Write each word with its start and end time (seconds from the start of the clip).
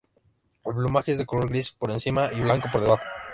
El 0.65 0.73
plumaje 0.73 1.11
es 1.11 1.19
de 1.19 1.27
color 1.27 1.47
gris 1.47 1.69
por 1.69 1.91
encima 1.91 2.33
y 2.33 2.41
blanco 2.41 2.69
por 2.71 2.81
debajo. 2.81 3.03